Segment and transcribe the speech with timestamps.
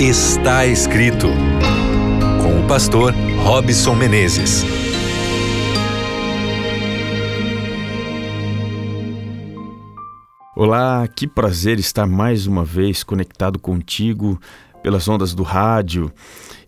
[0.00, 1.26] Está escrito
[2.40, 4.62] com o pastor Robson Menezes.
[10.54, 14.40] Olá, que prazer estar mais uma vez conectado contigo
[14.84, 16.12] pelas ondas do rádio.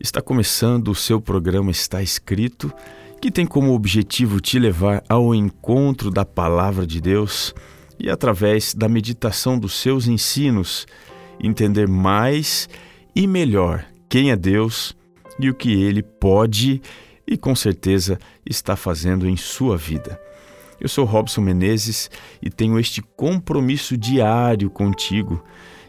[0.00, 2.72] Está começando o seu programa Está Escrito,
[3.22, 7.54] que tem como objetivo te levar ao encontro da palavra de Deus
[7.96, 10.84] e através da meditação dos seus ensinos
[11.40, 12.68] entender mais
[13.14, 14.96] e melhor quem é Deus
[15.38, 16.82] e o que ele pode
[17.26, 20.20] e com certeza está fazendo em sua vida.
[20.80, 22.10] Eu sou Robson Menezes
[22.42, 25.42] e tenho este compromisso diário contigo.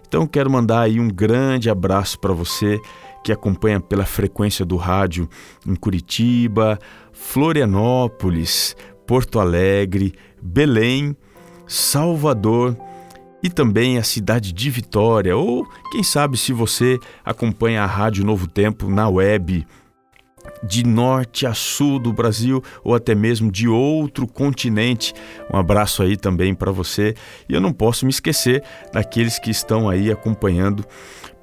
[0.08, 2.80] Então quero mandar aí um grande abraço para você
[3.24, 5.30] que acompanha pela frequência do rádio
[5.66, 6.78] em Curitiba,
[7.14, 8.76] Florianópolis,
[9.08, 11.16] Porto Alegre, Belém,
[11.68, 12.76] Salvador,
[13.44, 18.48] e também a cidade de Vitória, ou quem sabe se você acompanha a Rádio Novo
[18.48, 19.66] Tempo na web,
[20.64, 25.14] de norte a sul do Brasil ou até mesmo de outro continente.
[25.52, 27.16] Um abraço aí também para você.
[27.48, 30.86] E eu não posso me esquecer daqueles que estão aí acompanhando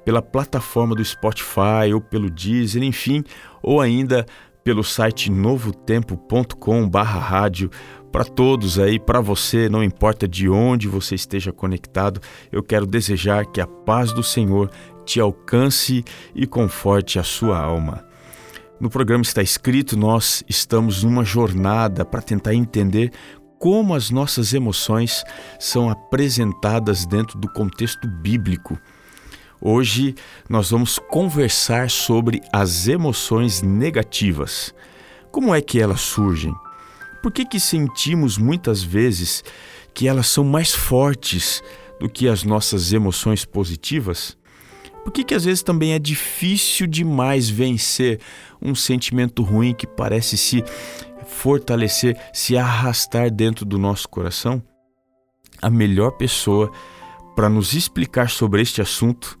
[0.03, 3.23] pela plataforma do Spotify ou pelo Deezer, enfim,
[3.61, 4.25] ou ainda
[4.63, 7.71] pelo site novotempo.com/rádio
[8.11, 12.19] para todos aí, para você, não importa de onde você esteja conectado,
[12.51, 14.71] eu quero desejar que a paz do Senhor
[15.05, 18.03] te alcance e conforte a sua alma.
[18.79, 23.11] No programa está escrito, nós estamos numa jornada para tentar entender
[23.59, 25.23] como as nossas emoções
[25.59, 28.79] são apresentadas dentro do contexto bíblico.
[29.61, 30.15] Hoje
[30.47, 34.73] nós vamos conversar sobre as emoções negativas.
[35.31, 36.55] Como é que elas surgem?
[37.21, 39.43] Por que, que sentimos muitas vezes
[39.93, 41.61] que elas são mais fortes
[41.99, 44.37] do que as nossas emoções positivas?
[45.03, 48.19] Por que, que às vezes também é difícil demais vencer
[48.61, 50.63] um sentimento ruim que parece se
[51.25, 54.63] fortalecer, se arrastar dentro do nosso coração?
[55.61, 56.71] A melhor pessoa
[57.35, 59.38] para nos explicar sobre este assunto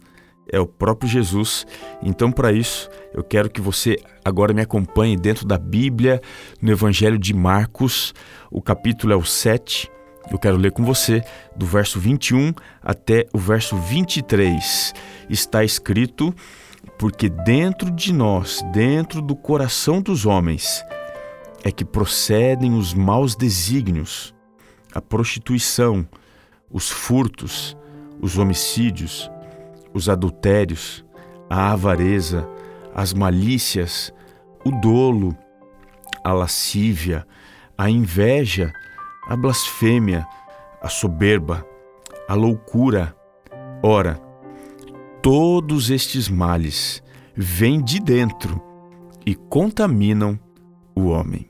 [0.51, 1.65] é o próprio Jesus.
[2.01, 6.21] Então, para isso, eu quero que você agora me acompanhe dentro da Bíblia,
[6.61, 8.13] no Evangelho de Marcos,
[8.51, 9.89] o capítulo é o 7.
[10.31, 11.23] Eu quero ler com você
[11.55, 14.93] do verso 21 até o verso 23.
[15.29, 16.33] Está escrito:
[16.97, 20.83] Porque dentro de nós, dentro do coração dos homens,
[21.63, 24.33] é que procedem os maus desígnios,
[24.93, 26.07] a prostituição,
[26.69, 27.75] os furtos,
[28.21, 29.29] os homicídios,
[29.93, 31.05] os adultérios,
[31.49, 32.47] a avareza,
[32.93, 34.13] as malícias,
[34.65, 35.35] o dolo,
[36.23, 37.25] a lascívia,
[37.77, 38.71] a inveja,
[39.27, 40.27] a blasfêmia,
[40.81, 41.65] a soberba,
[42.27, 43.15] a loucura.
[43.81, 44.19] Ora,
[45.21, 47.01] todos estes males
[47.35, 48.61] vêm de dentro
[49.25, 50.39] e contaminam
[50.95, 51.49] o homem.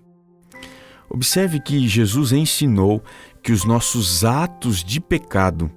[1.09, 3.03] Observe que Jesus ensinou
[3.41, 5.71] que os nossos atos de pecado,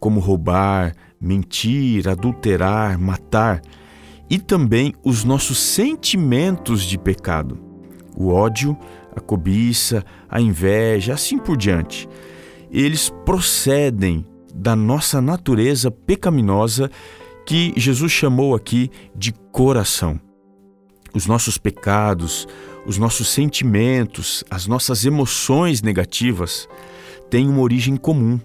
[0.00, 3.62] como roubar, mentir, adulterar, matar,
[4.28, 7.58] e também os nossos sentimentos de pecado,
[8.16, 8.76] o ódio,
[9.14, 12.08] a cobiça, a inveja, assim por diante.
[12.70, 16.90] Eles procedem da nossa natureza pecaminosa
[17.46, 20.20] que Jesus chamou aqui de coração.
[21.14, 22.48] Os nossos pecados,
[22.86, 26.66] os nossos sentimentos, as nossas emoções negativas
[27.30, 28.40] têm uma origem comum,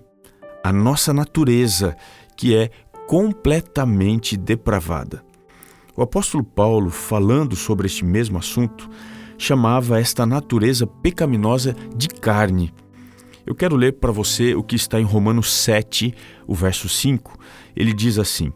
[0.64, 1.96] a nossa natureza,
[2.38, 2.70] que é
[3.08, 5.24] completamente depravada.
[5.96, 8.88] O apóstolo Paulo, falando sobre este mesmo assunto,
[9.38, 12.72] chamava esta natureza pecaminosa de carne.
[13.46, 16.14] Eu quero ler para você o que está em Romanos 7,
[16.46, 17.38] o verso 5.
[17.76, 18.52] Ele diz assim: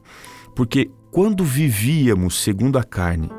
[0.55, 3.29] Porque quando vivíamos segundo a carne,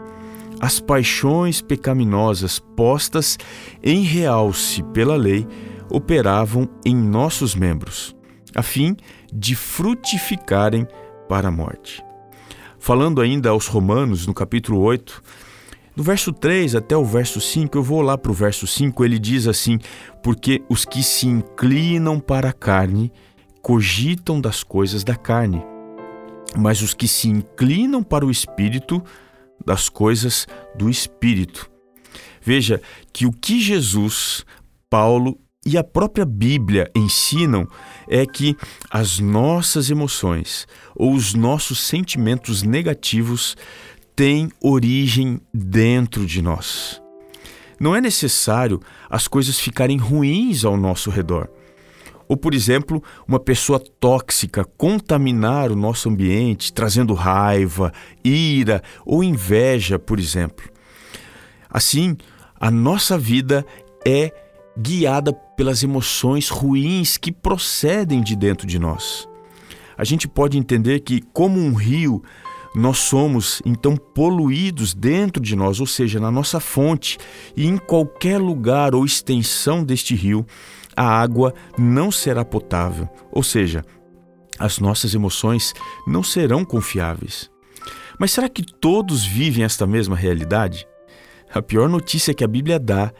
[0.60, 3.38] as paixões pecaminosas postas
[3.82, 5.46] em realce pela lei
[5.90, 8.16] operavam em nossos membros,
[8.54, 8.96] a fim
[9.32, 10.86] de frutificarem
[11.28, 12.02] para a morte.
[12.78, 15.22] Falando ainda aos Romanos, no capítulo 8,
[15.94, 19.18] do verso 3 até o verso 5, eu vou lá para o verso 5, ele
[19.18, 19.78] diz assim:
[20.22, 23.12] Porque os que se inclinam para a carne
[23.60, 25.62] cogitam das coisas da carne,
[26.56, 29.02] mas os que se inclinam para o espírito,
[29.64, 31.70] das coisas do espírito.
[32.40, 32.82] Veja
[33.12, 34.44] que o que Jesus,
[34.90, 37.68] Paulo e a própria Bíblia ensinam
[38.08, 38.56] é que
[38.90, 43.56] as nossas emoções ou os nossos sentimentos negativos
[44.16, 47.00] têm origem dentro de nós.
[47.78, 51.48] Não é necessário as coisas ficarem ruins ao nosso redor
[52.28, 57.92] Ou, por exemplo, uma pessoa tóxica contaminar o nosso ambiente, trazendo raiva,
[58.24, 60.68] ira ou inveja, por exemplo.
[61.68, 62.16] Assim,
[62.58, 63.66] a nossa vida
[64.06, 64.32] é
[64.78, 65.32] guiada
[65.62, 69.28] pelas emoções ruins que procedem de dentro de nós.
[69.96, 72.20] A gente pode entender que, como um rio,
[72.74, 77.16] nós somos então poluídos dentro de nós, ou seja, na nossa fonte,
[77.56, 80.44] e em qualquer lugar ou extensão deste rio,
[80.96, 83.84] a água não será potável, ou seja,
[84.58, 85.72] as nossas emoções
[86.04, 87.48] não serão confiáveis.
[88.18, 90.88] Mas será que todos vivem esta mesma realidade?
[91.54, 93.12] A pior notícia que a Bíblia dá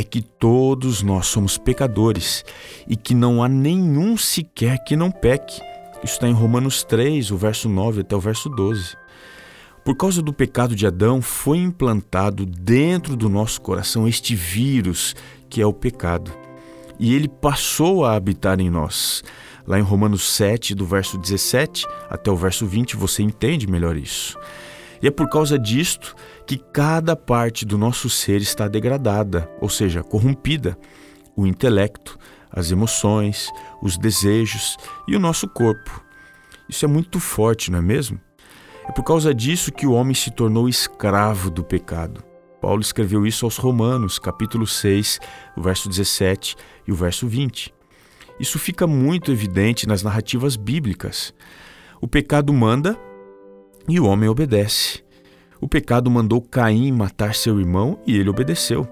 [0.00, 2.42] é que todos nós somos pecadores
[2.88, 5.60] e que não há nenhum sequer que não peque.
[6.02, 8.96] Isso está em Romanos 3, o verso 9 até o verso 12.
[9.84, 15.14] Por causa do pecado de Adão, foi implantado dentro do nosso coração este vírus
[15.50, 16.32] que é o pecado.
[16.98, 19.22] E ele passou a habitar em nós.
[19.66, 24.38] Lá em Romanos 7, do verso 17 até o verso 20, você entende melhor isso.
[25.02, 26.14] E é por causa disto
[26.46, 30.76] que cada parte do nosso ser está degradada, ou seja, corrompida.
[31.34, 32.18] O intelecto,
[32.50, 33.50] as emoções,
[33.80, 34.76] os desejos
[35.08, 36.04] e o nosso corpo.
[36.68, 38.20] Isso é muito forte, não é mesmo?
[38.86, 42.22] É por causa disso que o homem se tornou escravo do pecado.
[42.60, 45.18] Paulo escreveu isso aos Romanos, capítulo 6,
[45.56, 46.56] o verso 17
[46.86, 47.72] e o verso 20.
[48.38, 51.32] Isso fica muito evidente nas narrativas bíblicas.
[52.00, 52.98] O pecado manda
[53.88, 55.02] e o homem obedece.
[55.60, 58.88] O pecado mandou Caim matar seu irmão e ele obedeceu.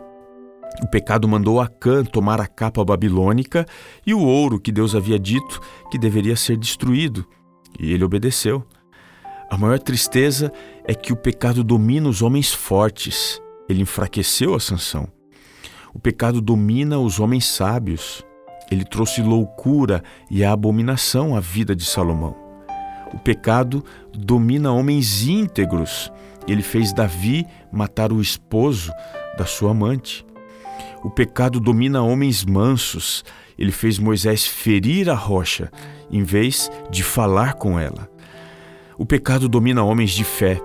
[0.83, 3.67] O pecado mandou Acã tomar a capa babilônica
[4.07, 7.27] e o ouro que Deus havia dito que deveria ser destruído,
[7.79, 8.65] e ele obedeceu.
[9.51, 10.53] A maior tristeza
[10.85, 13.41] é que o pecado domina os homens fortes.
[13.69, 15.09] Ele enfraqueceu a sanção.
[15.95, 18.23] O pecado domina os homens sábios.
[18.71, 22.48] Ele trouxe loucura e abominação à vida de Salomão.
[23.13, 26.13] O pecado domina homens íntegros.
[26.47, 28.93] Ele fez Davi matar o esposo
[29.37, 30.25] da sua amante.
[31.03, 33.25] O pecado domina homens mansos.
[33.59, 35.71] Ele fez Moisés ferir a rocha
[36.11, 38.09] em vez de falar com ela.
[38.97, 40.61] O pecado domina homens de fé.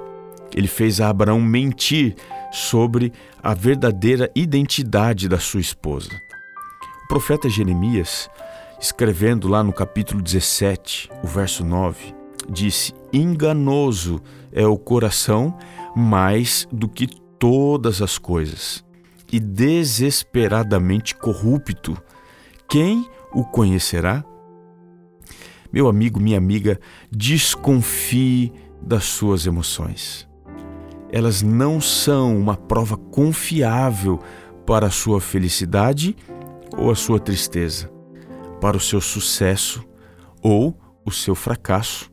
[0.55, 2.15] Ele fez a Abraão mentir
[2.51, 3.11] sobre
[3.41, 6.09] a verdadeira identidade da sua esposa.
[7.05, 8.29] O profeta Jeremias,
[8.79, 15.57] escrevendo lá no capítulo 17, o verso 9, disse: Enganoso é o coração
[15.95, 17.07] mais do que
[17.39, 18.83] todas as coisas,
[19.31, 21.97] e desesperadamente corrupto.
[22.69, 24.23] Quem o conhecerá?
[25.71, 26.79] Meu amigo, minha amiga,
[27.11, 30.27] desconfie das suas emoções.
[31.11, 34.19] Elas não são uma prova confiável
[34.65, 36.15] para a sua felicidade
[36.77, 37.91] ou a sua tristeza,
[38.61, 39.83] para o seu sucesso
[40.41, 42.12] ou o seu fracasso.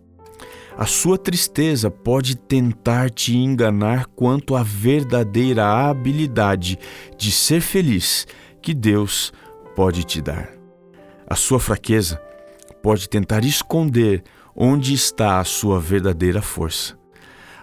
[0.77, 6.79] A sua tristeza pode tentar te enganar quanto à verdadeira habilidade
[7.19, 8.27] de ser feliz
[8.63, 9.33] que Deus
[9.75, 10.51] pode te dar.
[11.27, 12.21] A sua fraqueza
[12.83, 14.23] pode tentar esconder
[14.55, 16.99] onde está a sua verdadeira força.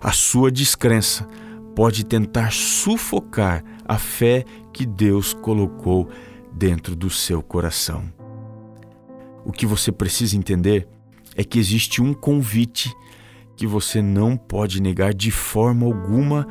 [0.01, 1.27] A sua descrença
[1.75, 4.43] pode tentar sufocar a fé
[4.73, 6.09] que Deus colocou
[6.53, 8.11] dentro do seu coração.
[9.45, 10.87] O que você precisa entender
[11.37, 12.91] é que existe um convite
[13.55, 16.47] que você não pode negar de forma alguma,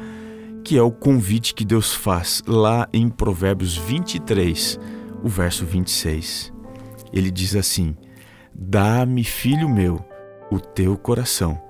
[0.65, 4.79] que é o convite que Deus faz lá em Provérbios 23,
[5.23, 6.53] o verso 26.
[7.13, 7.97] Ele diz assim:
[8.55, 10.05] Dá-me, filho meu,
[10.51, 11.61] o teu coração,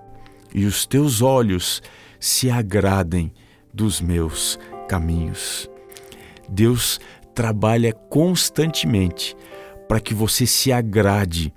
[0.55, 1.83] e os teus olhos
[2.21, 3.33] se agradem
[3.73, 5.71] dos meus caminhos.
[6.49, 7.01] Deus
[7.35, 9.37] trabalha constantemente
[9.89, 11.53] para que você se agrade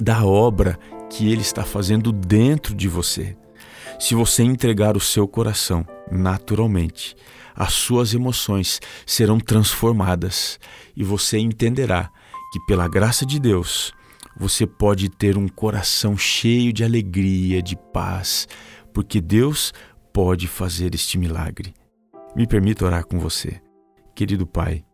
[0.00, 0.78] da obra
[1.10, 3.36] que Ele está fazendo dentro de você.
[3.98, 7.16] Se você entregar o seu coração, naturalmente,
[7.54, 10.58] as suas emoções serão transformadas
[10.94, 12.10] e você entenderá
[12.52, 13.92] que, pela graça de Deus,
[14.38, 18.46] você pode ter um coração cheio de alegria, de paz,
[18.92, 19.72] porque Deus
[20.12, 21.72] pode fazer este milagre.
[22.34, 23.62] Me permita orar com você,
[24.14, 24.84] querido Pai,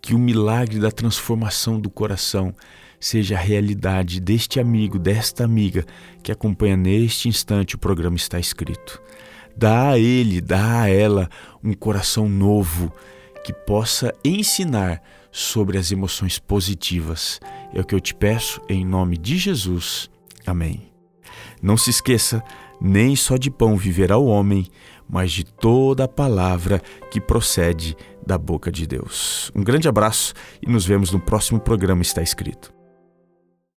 [0.00, 2.54] que o milagre da transformação do coração
[3.02, 5.84] seja a realidade deste amigo, desta amiga
[6.22, 9.02] que acompanha neste instante o programa está escrito.
[9.56, 11.28] Dá a ele, dá a ela
[11.64, 12.92] um coração novo
[13.44, 17.40] que possa ensinar sobre as emoções positivas.
[17.74, 20.08] É o que eu te peço em nome de Jesus.
[20.46, 20.88] Amém.
[21.60, 22.40] Não se esqueça,
[22.80, 24.68] nem só de pão viverá o homem,
[25.10, 26.80] mas de toda a palavra
[27.10, 29.50] que procede da boca de Deus.
[29.56, 32.81] Um grande abraço e nos vemos no próximo programa Está Escrito.